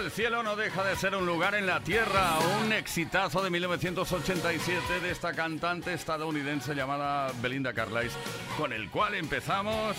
[0.00, 5.00] El cielo no deja de ser un lugar en la tierra, un exitazo de 1987
[5.00, 8.18] de esta cantante estadounidense llamada Belinda Carlisle,
[8.56, 9.96] con el cual empezamos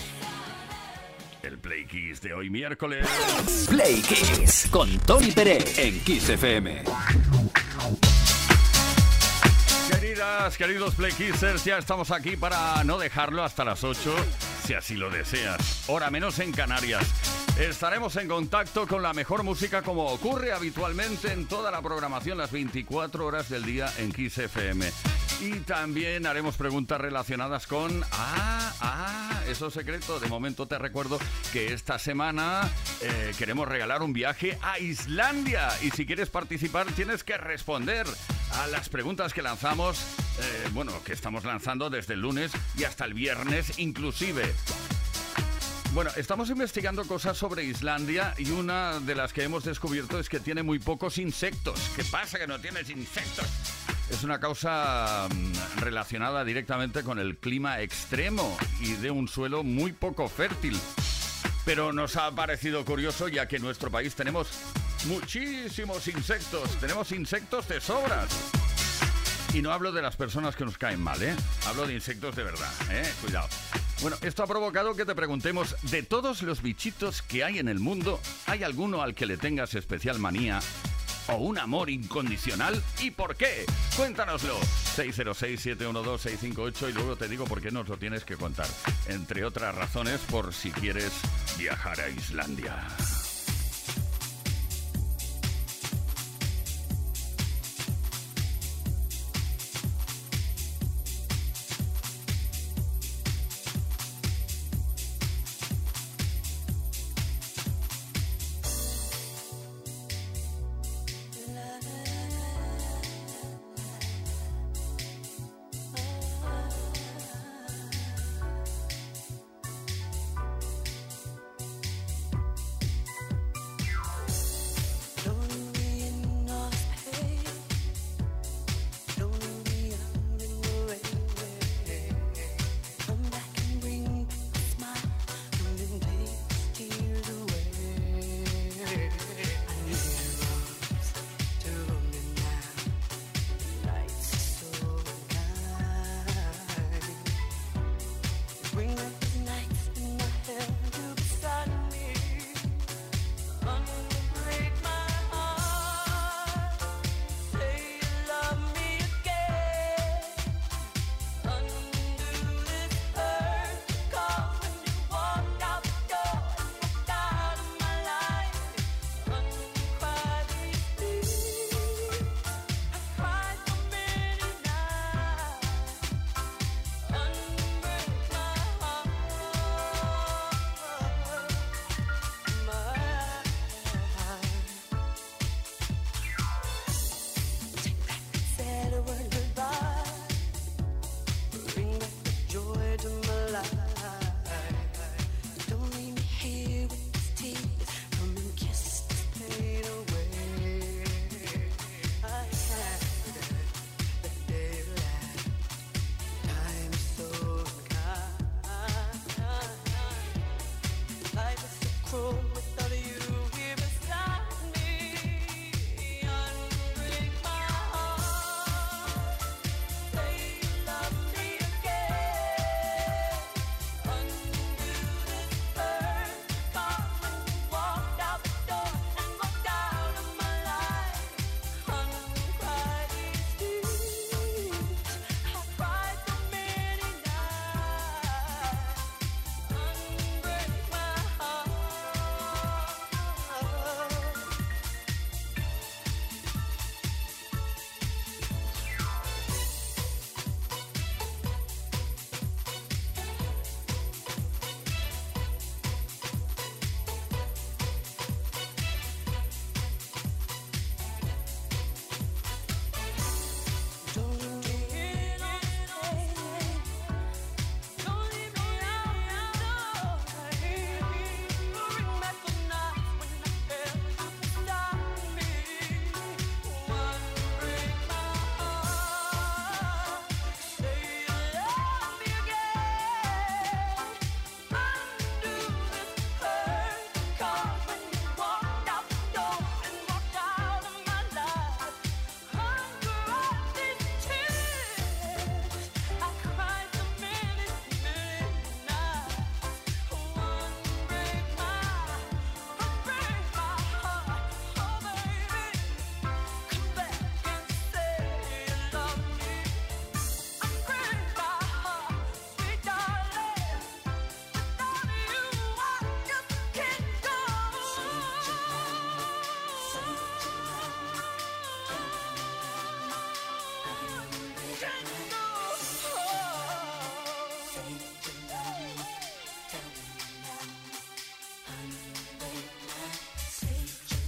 [1.44, 3.08] el Play Kiss de hoy miércoles.
[3.70, 6.84] Play Kiss con Tony Pérez en Kiss FM.
[9.92, 14.16] Queridas, queridos Play Kissers, ya estamos aquí para no dejarlo hasta las 8,
[14.66, 15.84] si así lo deseas.
[15.88, 17.06] Hora menos en Canarias.
[17.60, 22.52] Estaremos en contacto con la mejor música como ocurre habitualmente en toda la programación las
[22.52, 24.92] 24 horas del día en Kiss FM.
[25.42, 28.04] Y también haremos preguntas relacionadas con...
[28.12, 30.20] Ah, ah, eso es secreto.
[30.20, 31.20] De momento te recuerdo
[31.52, 32.70] que esta semana
[33.02, 35.70] eh, queremos regalar un viaje a Islandia.
[35.82, 38.08] Y si quieres participar tienes que responder
[38.54, 40.00] a las preguntas que lanzamos,
[40.40, 44.54] eh, bueno, que estamos lanzando desde el lunes y hasta el viernes inclusive.
[45.94, 50.40] Bueno, estamos investigando cosas sobre Islandia y una de las que hemos descubierto es que
[50.40, 51.80] tiene muy pocos insectos.
[51.96, 53.46] ¿Qué pasa que no tienes insectos?
[54.12, 59.94] es una causa mm, relacionada directamente con el clima extremo y de un suelo muy
[59.94, 60.78] poco fértil.
[61.66, 64.50] Pero nos ha parecido curioso ya que en nuestro país tenemos
[65.06, 68.30] muchísimos insectos, tenemos insectos de sobras.
[69.54, 71.36] Y no hablo de las personas que nos caen mal, ¿eh?
[71.68, 73.10] Hablo de insectos de verdad, ¿eh?
[73.22, 73.48] Cuidado.
[74.02, 77.80] Bueno, esto ha provocado que te preguntemos, de todos los bichitos que hay en el
[77.80, 80.60] mundo, ¿hay alguno al que le tengas especial manía
[81.28, 82.82] o un amor incondicional?
[83.00, 83.64] ¿Y por qué?
[83.96, 84.58] Cuéntanoslo.
[84.96, 88.68] 606-712-658 y luego te digo por qué nos lo tienes que contar.
[89.08, 91.12] Entre otras razones, por si quieres
[91.60, 92.88] viajar a Islandia.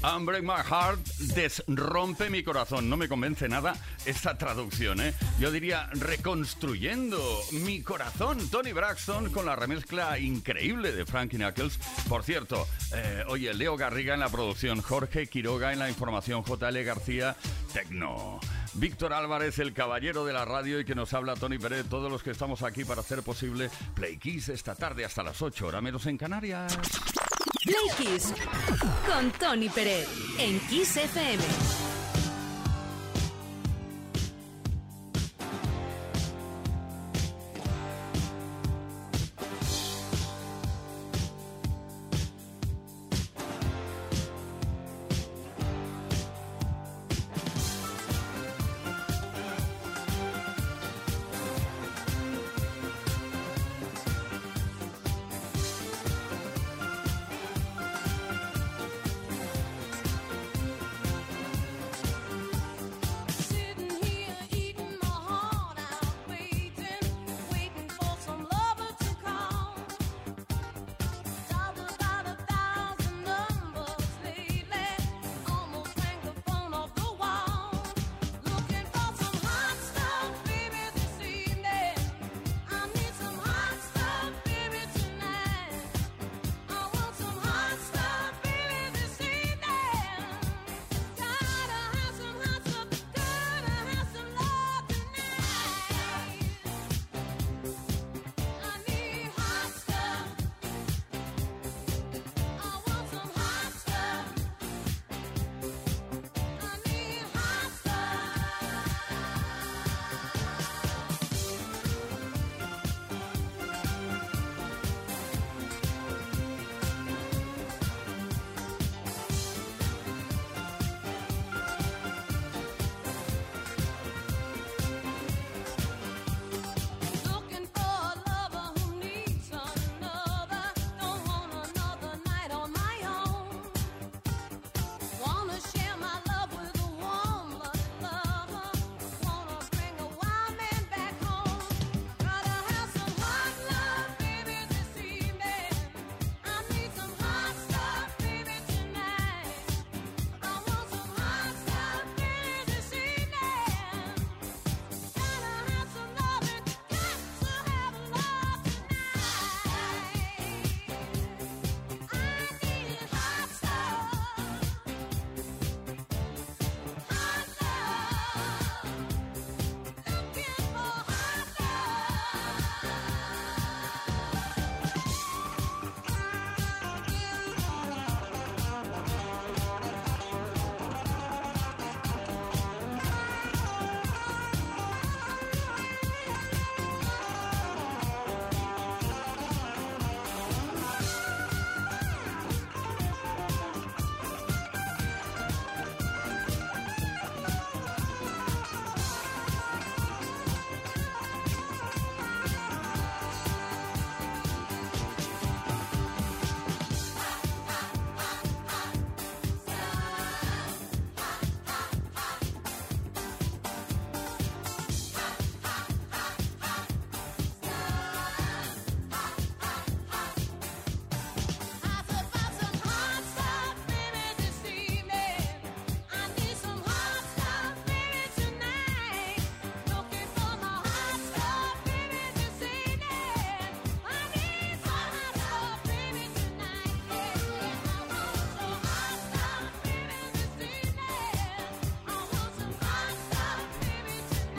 [0.04, 2.90] Unbreak My Heart, desrompe mi corazón.
[2.90, 5.14] No me convence nada esta traducción, ¿eh?
[5.40, 7.20] Yo diría reconstruyendo
[7.52, 8.50] mi corazón.
[8.50, 11.78] Tony Braxton con la remezcla increíble de Frankie Knuckles.
[12.10, 16.84] Por cierto, eh, oye, Leo Garriga en la producción, Jorge Quiroga en la información, JL
[16.84, 17.38] García,
[17.72, 18.42] Tecno.
[18.76, 22.24] Víctor Álvarez, el caballero de la radio y que nos habla Tony Pérez, todos los
[22.24, 26.06] que estamos aquí para hacer posible Play Kiss esta tarde hasta las 8, hora menos
[26.08, 26.78] en Canarias.
[27.65, 28.34] Play Kiss
[29.05, 31.73] con Tony Pérez en Kiss FM.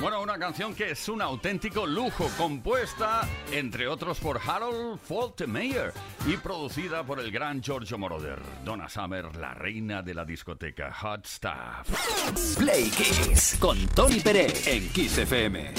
[0.04, 5.94] Bueno, una canción que es un auténtico lujo, compuesta, entre otros, por Harold Faltermeyer
[6.26, 8.38] y producida por el gran Giorgio Moroder.
[8.66, 12.58] Donna Summer, la reina de la discoteca Hot Stuff.
[12.58, 15.72] Play Kiss con Tony Pérez en Kiss FM.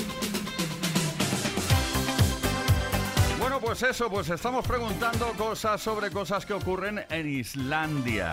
[3.38, 8.32] Bueno, pues eso, pues estamos preguntando cosas sobre cosas que ocurren en Islandia.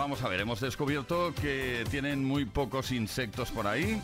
[0.00, 4.00] Vamos a ver, hemos descubierto que tienen muy pocos insectos por ahí.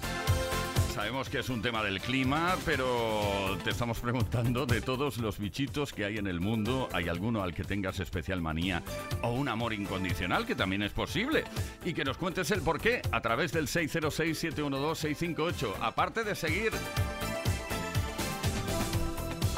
[0.94, 5.94] Sabemos que es un tema del clima, pero te estamos preguntando de todos los bichitos
[5.94, 8.82] que hay en el mundo, ¿hay alguno al que tengas especial manía
[9.22, 11.44] o un amor incondicional, que también es posible?
[11.82, 15.76] Y que nos cuentes el por qué a través del 606-712-658.
[15.80, 16.72] Aparte de seguir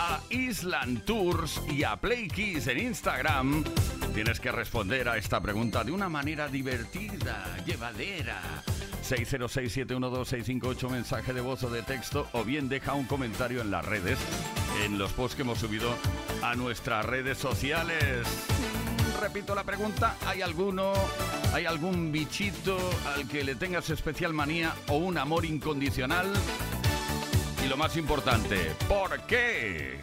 [0.08, 3.64] a Island Tours y a Play Kiss en Instagram,
[4.14, 8.40] Tienes que responder a esta pregunta de una manera divertida, llevadera.
[9.08, 14.18] 606-712-658, mensaje de voz o de texto, o bien deja un comentario en las redes,
[14.84, 15.94] en los posts que hemos subido
[16.42, 18.26] a nuestras redes sociales.
[19.20, 20.94] Repito la pregunta, ¿hay alguno,
[21.52, 22.76] hay algún bichito
[23.14, 26.32] al que le tengas especial manía o un amor incondicional?
[27.68, 30.00] Lo más importante, ¿por qué?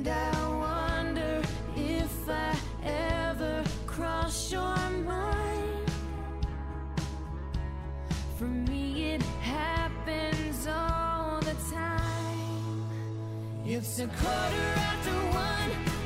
[0.00, 1.42] And I wonder
[1.76, 5.92] if I ever cross your mind.
[8.38, 12.86] For me, it happens all the time.
[13.66, 15.99] It's a quarter after one.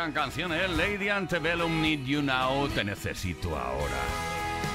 [0.00, 0.66] Gran canción, ¿eh?
[0.66, 4.00] Lady Antebellum Need You Now, Te Necesito Ahora.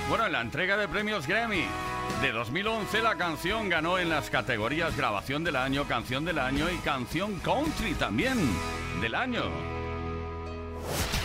[0.07, 1.65] Bueno, en la entrega de premios Grammy
[2.21, 6.77] de 2011 la canción ganó en las categorías Grabación del Año, Canción del Año y
[6.77, 8.37] Canción Country también
[9.01, 9.45] del año.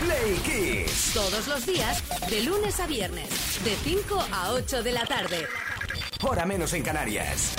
[0.02, 1.10] Play Kiss.
[1.12, 5.46] Todos los días, de lunes a viernes, de 5 a 8 de la tarde.
[6.22, 7.54] Hora menos en Canarias.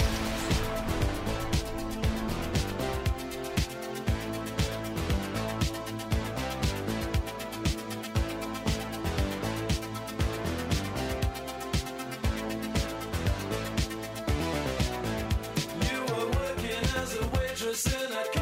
[17.71, 18.40] A waitress in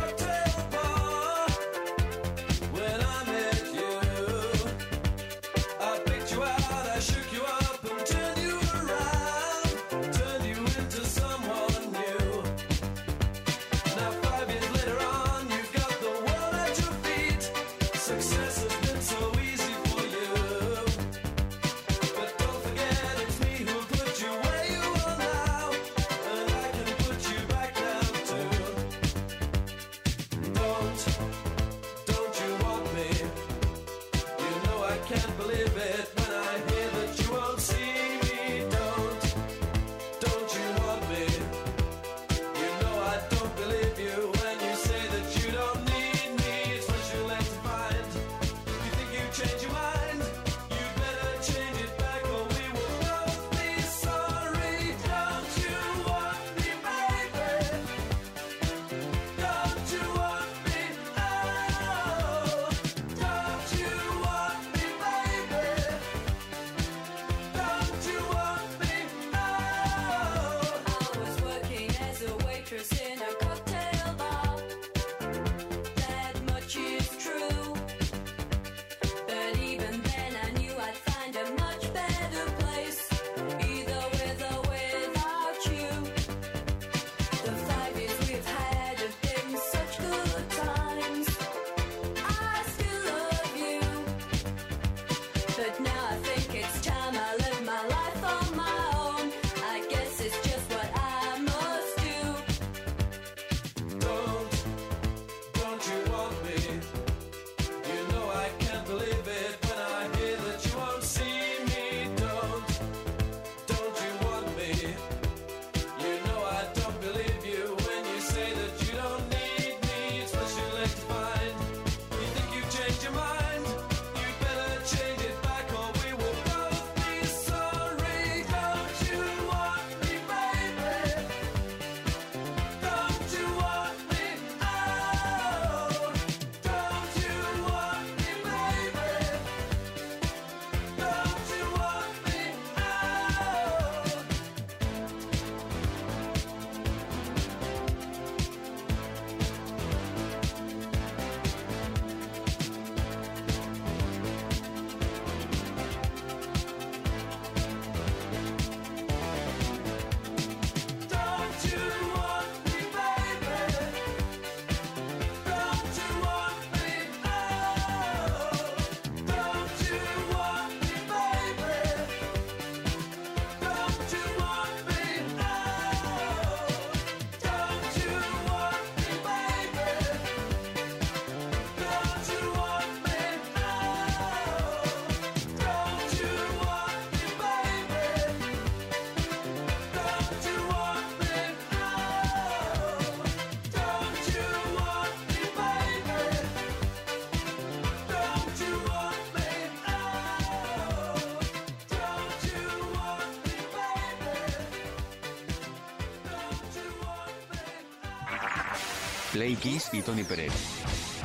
[209.40, 210.52] Play Kiss y Tony Pérez.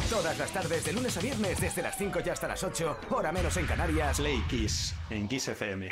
[0.08, 3.32] Todas las tardes, de lunes a viernes, desde las 5 y hasta las 8, hora
[3.32, 4.18] menos en Canarias.
[4.18, 5.90] Play Kiss en Kiss FM.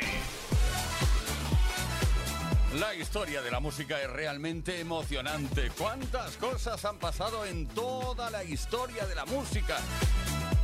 [2.79, 5.69] La historia de la música es realmente emocionante.
[5.77, 9.77] ¿Cuántas cosas han pasado en toda la historia de la música?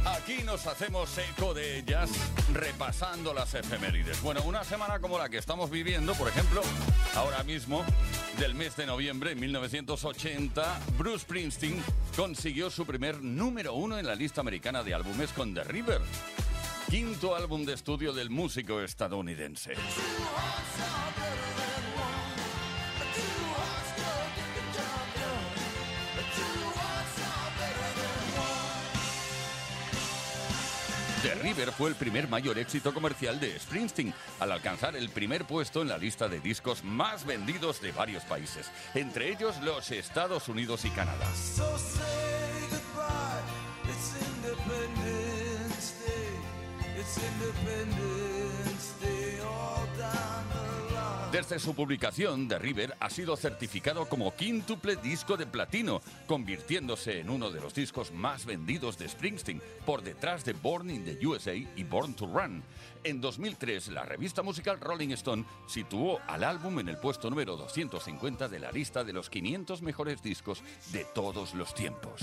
[0.05, 2.09] Aquí nos hacemos eco de ellas
[2.53, 4.21] repasando las efemérides.
[4.21, 6.61] Bueno, una semana como la que estamos viviendo, por ejemplo,
[7.15, 7.83] ahora mismo,
[8.39, 11.83] del mes de noviembre de 1980, Bruce Springsteen
[12.15, 16.01] consiguió su primer número uno en la lista americana de álbumes con The River.
[16.89, 19.73] Quinto álbum de estudio del músico estadounidense.
[31.21, 35.81] The River fue el primer mayor éxito comercial de Springsteen, al alcanzar el primer puesto
[35.81, 40.85] en la lista de discos más vendidos de varios países, entre ellos los Estados Unidos
[40.85, 41.27] y Canadá.
[51.39, 57.29] Desde su publicación, The River ha sido certificado como quíntuple disco de platino, convirtiéndose en
[57.29, 61.53] uno de los discos más vendidos de Springsteen, por detrás de Born in the USA
[61.53, 62.61] y Born to Run.
[63.05, 68.49] En 2003, la revista musical Rolling Stone situó al álbum en el puesto número 250
[68.49, 72.21] de la lista de los 500 mejores discos de todos los tiempos.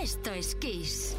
[0.00, 1.16] Esto es Kiss.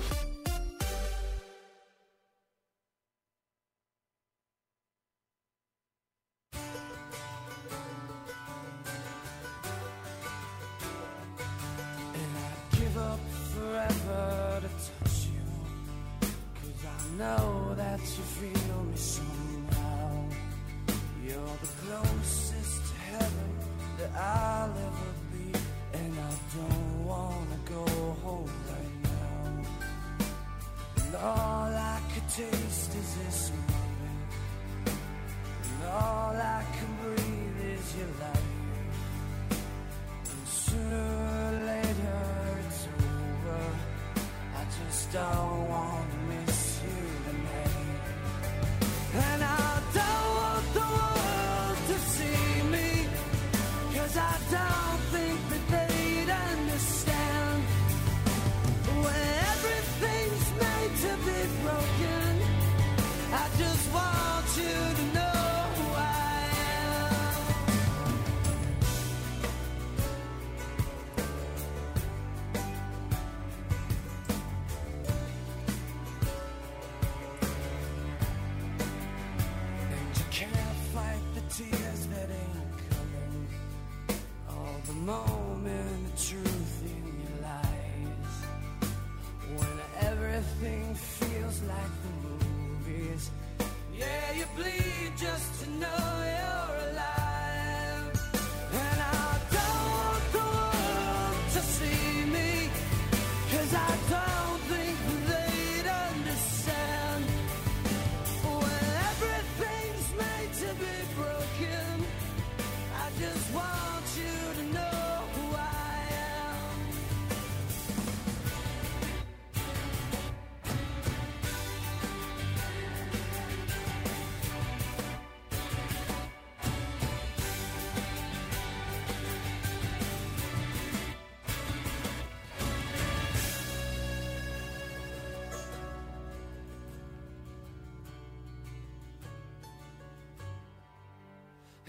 [33.00, 34.98] is this moment,
[35.64, 38.50] and all I can breathe is your life.
[40.32, 41.08] And sooner
[41.38, 42.22] or later
[42.68, 43.62] it's over.
[44.56, 45.99] I just don't want.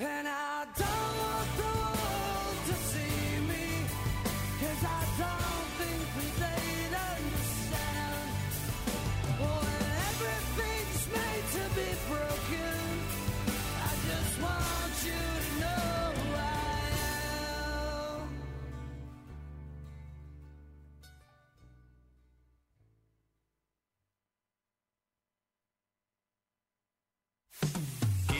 [0.02, 0.99] And I don't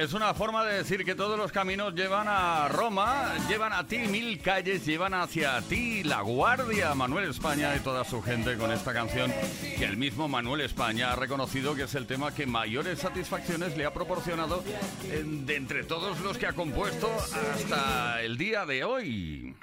[0.00, 3.98] Es una forma de decir que todos los caminos llevan a Roma, llevan a ti
[3.98, 6.94] mil calles, llevan hacia ti la guardia.
[6.94, 9.30] Manuel España y toda su gente con esta canción
[9.76, 13.84] que el mismo Manuel España ha reconocido que es el tema que mayores satisfacciones le
[13.84, 14.64] ha proporcionado
[15.04, 17.10] eh, de entre todos los que ha compuesto
[17.54, 19.54] hasta el día de hoy.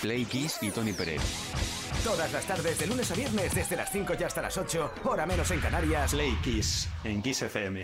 [0.00, 1.22] Play Kiss y Tony Pérez.
[2.04, 5.26] Todas las tardes, de lunes a viernes, desde las 5 y hasta las 8, hora
[5.26, 6.12] menos en Canarias.
[6.12, 7.82] Play Kiss en Kiss FM.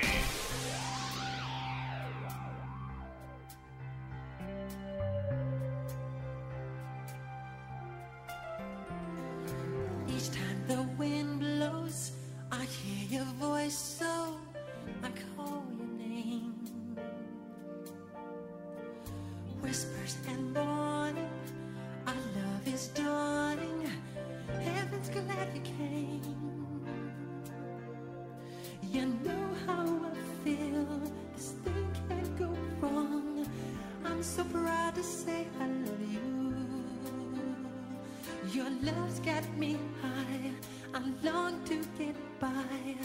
[38.83, 40.53] Love's got me high.
[40.95, 42.97] I long to get by.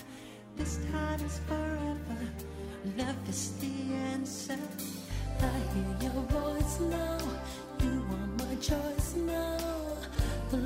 [0.55, 2.21] This time is forever.
[2.97, 4.57] Love is the answer.
[5.41, 7.17] I hear your voice now.
[7.83, 9.57] You are my choice now.
[10.49, 10.57] The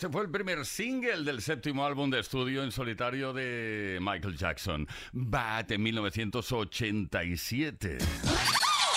[0.00, 4.88] Este fue el primer single del séptimo álbum de estudio en solitario de Michael Jackson,
[5.12, 7.98] Bad, en 1987.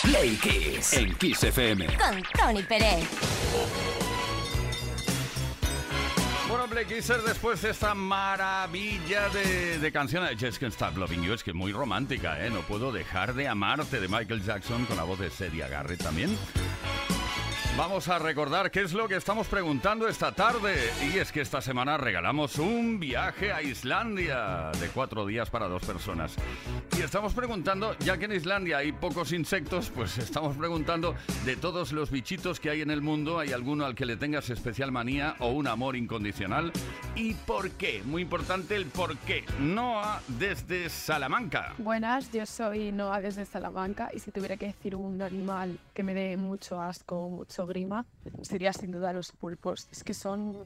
[0.01, 1.87] Play Kiss en Kiss FM.
[1.87, 3.05] Con Tony Pérez.
[6.47, 11.23] Bueno, Black Kisser, después de esta maravilla de, de canción de Just Can't Stop Loving
[11.23, 12.49] You, es que es muy romántica, ¿eh?
[12.49, 16.37] No puedo dejar de amarte de Michael Jackson con la voz de Celia Garrett también.
[17.75, 20.75] Vamos a recordar qué es lo que estamos preguntando esta tarde.
[21.11, 25.83] Y es que esta semana regalamos un viaje a Islandia de cuatro días para dos
[25.83, 26.35] personas.
[26.95, 31.93] Y estamos preguntando, ya que en Islandia hay pocos insectos, pues estamos preguntando de todos
[31.93, 35.35] los bichitos que hay en el mundo, ¿hay alguno al que le tengas especial manía
[35.39, 36.71] o un amor incondicional?
[37.15, 38.03] ¿Y por qué?
[38.05, 39.45] Muy importante el por qué.
[39.59, 41.73] Noah desde Salamanca.
[41.79, 46.13] Buenas, yo soy Noa desde Salamanca y si tuviera que decir un animal que me
[46.13, 48.05] dé mucho asco, mucho grima,
[48.41, 49.87] sería sin duda los pulpos.
[49.91, 50.65] Es que son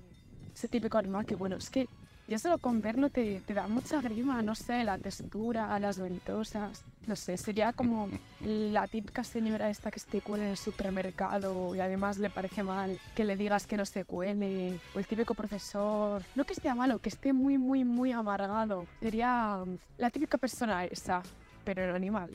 [0.54, 1.88] ese típico animal que, bueno, es que
[2.28, 6.84] ya solo con verlo te, te da mucha grima, no sé, la textura, las ventosas,
[7.06, 8.10] no sé, sería como
[8.42, 13.00] la típica señora esta que se cuele en el supermercado y además le parece mal
[13.16, 17.00] que le digas que no se cuele, o el típico profesor, no que esté malo,
[17.00, 18.86] que esté muy, muy, muy amargado.
[19.00, 19.64] Sería
[19.98, 21.24] la típica persona esa,
[21.64, 22.30] pero el animal.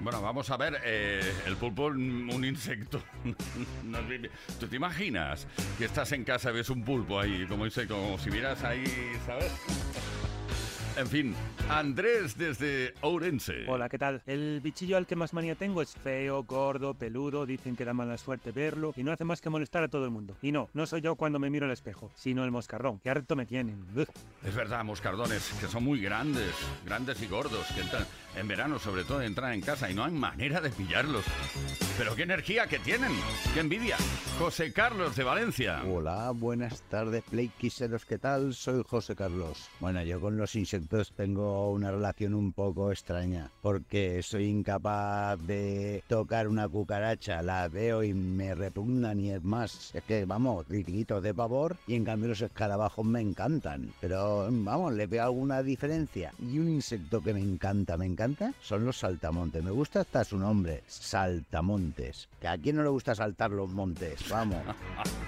[0.00, 3.02] Bueno, vamos a ver, eh, el pulpo, mm, un insecto.
[4.60, 5.46] ¿Tú te imaginas
[5.78, 8.84] que estás en casa y ves un pulpo ahí, como, dice, como si miras ahí,
[9.24, 9.52] ¿sabes?
[10.96, 11.34] En fin,
[11.68, 13.66] Andrés desde Ourense.
[13.68, 14.22] Hola, ¿qué tal?
[14.24, 18.16] El bichillo al que más manía tengo es feo, gordo, peludo, dicen que da mala
[18.16, 20.38] suerte verlo y no hace más que molestar a todo el mundo.
[20.40, 23.36] Y no, no soy yo cuando me miro al espejo, sino el moscardón, que harto
[23.36, 23.84] me tienen.
[24.42, 26.54] Es verdad, moscardones, que son muy grandes,
[26.86, 30.12] grandes y gordos, que entran, en verano sobre todo, entran en casa y no hay
[30.12, 31.26] manera de pillarlos.
[31.98, 33.12] Pero qué energía que tienen,
[33.52, 33.98] qué envidia.
[34.38, 35.82] José Carlos de Valencia.
[35.84, 38.54] Hola, buenas tardes, Play Kisseros, ¿qué tal?
[38.54, 39.68] Soy José Carlos.
[39.78, 40.85] Bueno, yo con los insectos
[41.16, 48.02] tengo una relación un poco extraña, porque soy incapaz de tocar una cucaracha, la veo
[48.02, 52.28] y me repugnan y es más, es que vamos, grititos de pavor y en cambio
[52.28, 56.32] los escarabajos me encantan, pero vamos, le veo alguna diferencia.
[56.40, 59.62] Y un insecto que me encanta, me encanta, son los saltamontes.
[59.62, 62.28] Me gusta hasta su nombre, saltamontes.
[62.40, 64.62] Que a quién no le gusta saltar los montes, vamos.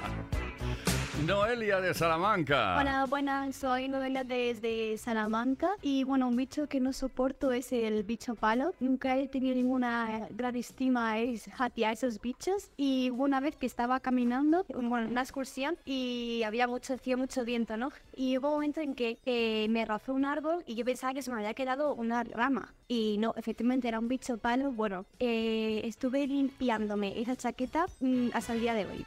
[1.27, 2.77] Noelia de Salamanca.
[2.79, 8.05] Hola, buenas, soy Noelia desde Salamanca y bueno, un bicho que no soporto es el
[8.05, 8.73] bicho palo.
[8.79, 13.99] Nunca he tenido ninguna gran estima es- hacia esos bichos y una vez que estaba
[14.01, 17.91] caminando, bueno, en una excursión y había mucho, hacía mucho viento, ¿no?
[18.15, 21.23] Y hubo un momento en que eh, me rozó un árbol y yo pensaba que
[21.23, 24.71] se me había quedado una rama y no, efectivamente era un bicho palo.
[24.71, 29.05] Bueno, eh, estuve limpiándome esa chaqueta mm, hasta el día de hoy.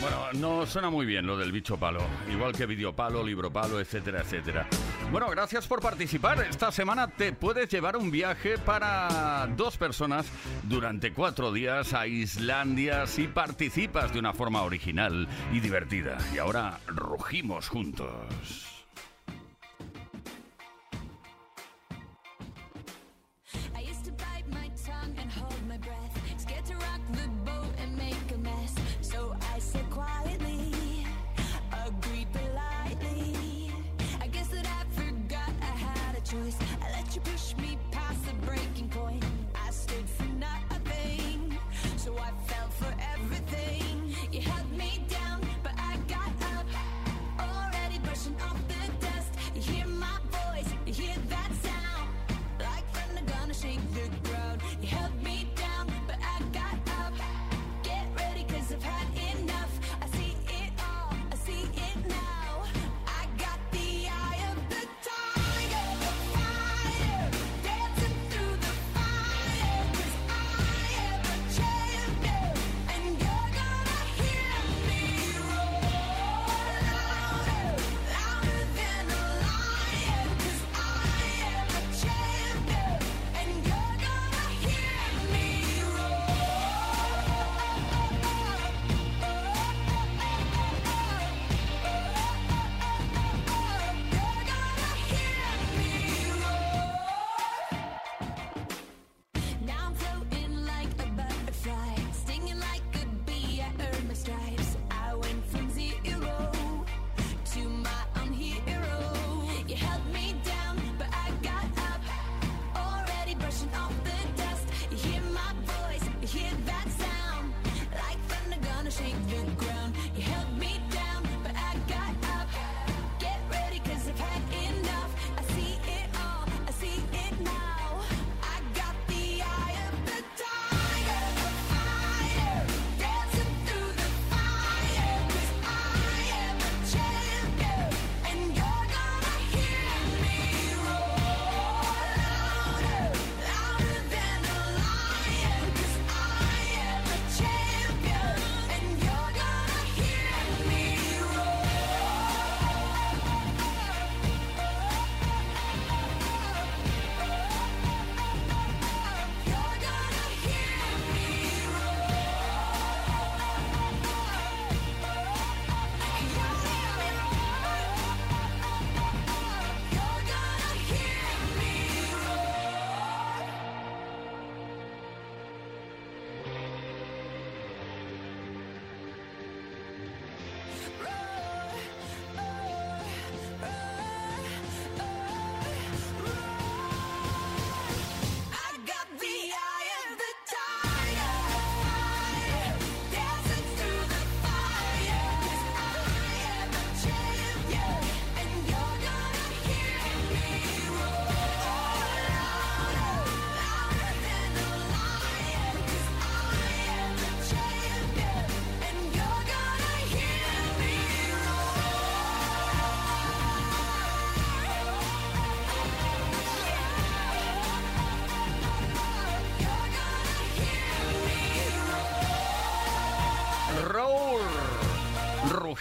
[0.00, 4.20] Bueno, no suena muy bien lo del bicho palo, igual que videopalo, libro palo, etcétera,
[4.20, 4.66] etcétera.
[5.10, 6.44] Bueno, gracias por participar.
[6.48, 10.26] Esta semana te puedes llevar un viaje para dos personas
[10.64, 16.18] durante cuatro días a Islandia si participas de una forma original y divertida.
[16.34, 18.73] Y ahora rugimos juntos.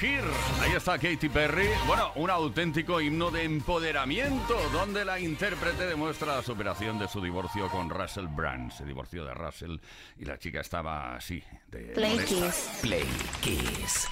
[0.03, 0.23] Rugir.
[0.61, 1.69] Ahí está Katy Perry.
[1.87, 7.69] Bueno, un auténtico himno de empoderamiento, donde la intérprete demuestra la superación de su divorcio
[7.69, 8.71] con Russell Brand.
[8.71, 9.77] Se divorció de Russell
[10.19, 11.41] y la chica estaba así.
[11.71, 12.35] De Play molesta.
[12.35, 12.79] Kiss.
[12.81, 13.05] Play
[13.41, 14.07] Kiss.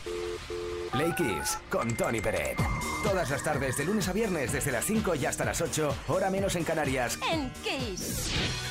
[0.91, 2.57] Play Kiss con Tony Peret.
[3.03, 6.29] Todas las tardes, de lunes a viernes, desde las 5 y hasta las 8, hora
[6.29, 7.19] menos en Canarias.
[7.31, 8.70] En Kiss.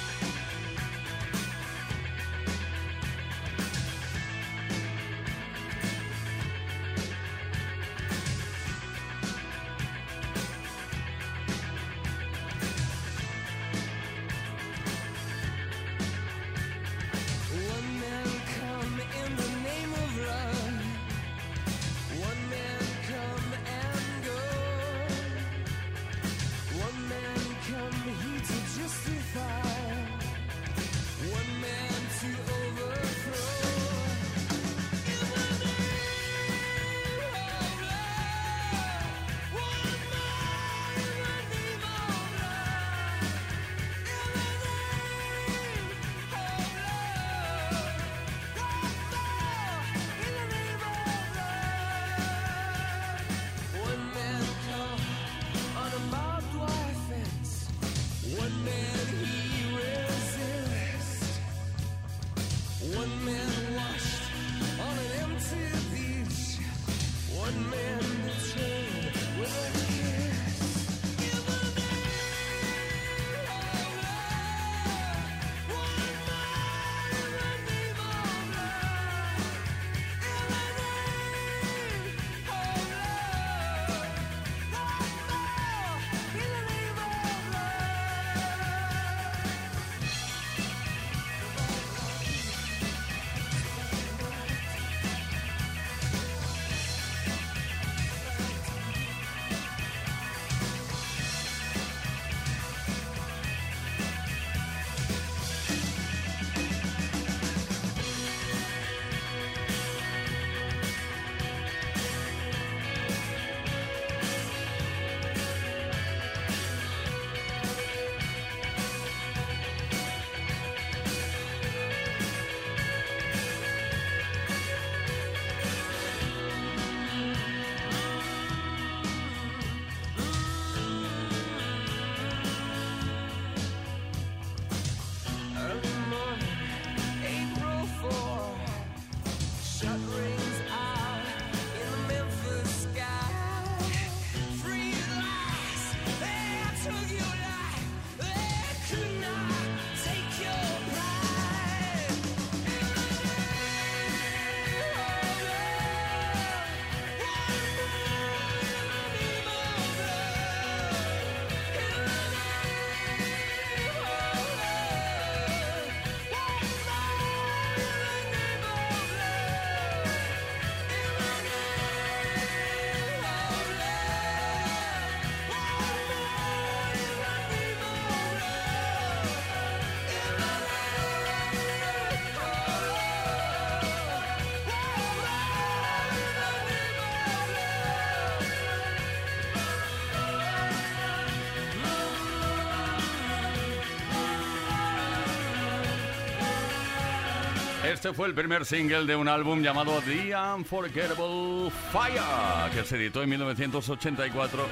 [198.00, 203.22] Este fue el primer single de un álbum llamado The Unforgettable Fire, que se editó
[203.22, 204.66] en 1984.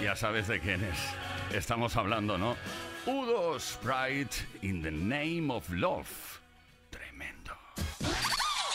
[0.00, 1.56] Ya sabes de quién es.
[1.56, 2.56] Estamos hablando, ¿no?
[3.04, 6.38] Udo Sprite in the Name of Love.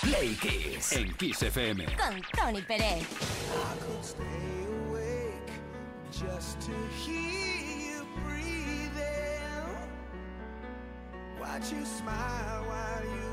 [0.02, 1.86] Play Kiss en Kiss FM.
[1.86, 3.08] Con Tony Pérez.
[4.02, 4.26] stay
[4.90, 5.50] awake
[6.12, 6.74] just to
[7.06, 9.64] hear you breathing.
[11.40, 13.33] Watch you smile while you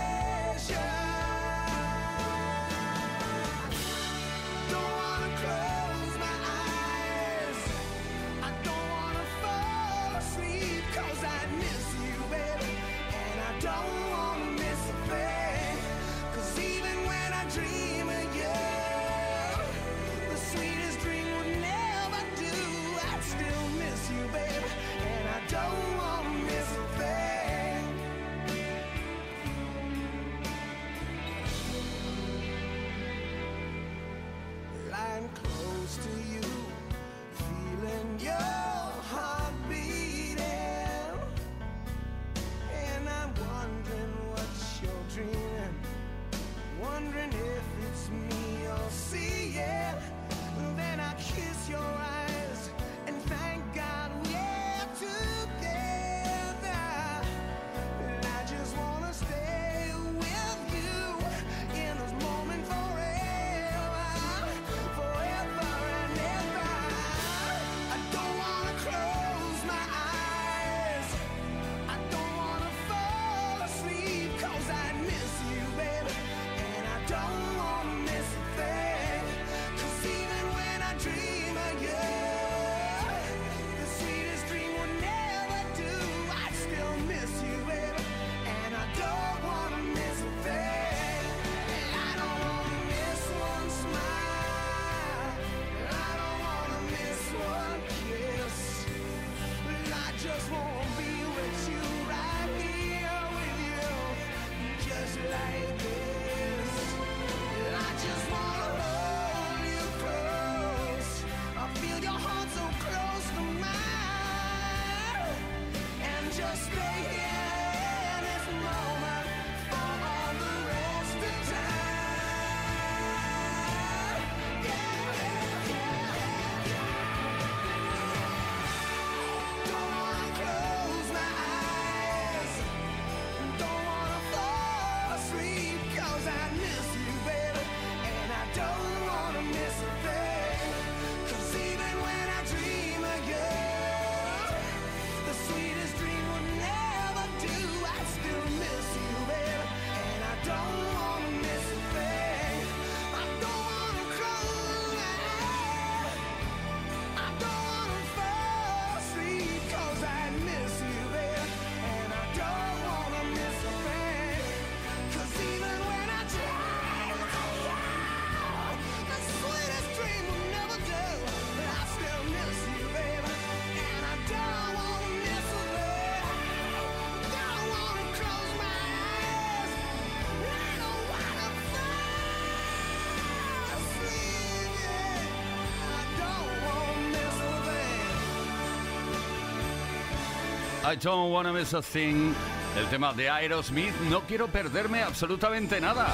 [190.83, 192.33] I don't wanna miss a thing.
[192.77, 196.07] El tema de Aerosmith, no quiero perderme absolutamente nada.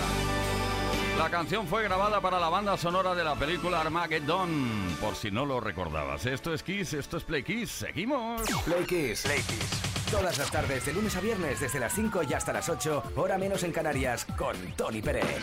[1.17, 5.45] La canción fue grabada para la banda sonora de la película Armageddon, por si no
[5.45, 6.25] lo recordabas.
[6.25, 7.71] Esto es Kiss, esto es Play Kiss.
[7.71, 8.41] Seguimos.
[8.65, 9.23] Play Kiss.
[10.11, 13.37] Todas las tardes, de lunes a viernes, desde las 5 y hasta las 8, hora
[13.37, 15.41] menos en Canarias, con Tony Pérez.